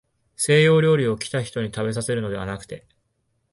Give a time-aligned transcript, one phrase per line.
[0.35, 2.87] 西洋料理を、来た人にたべさせるのではなくて、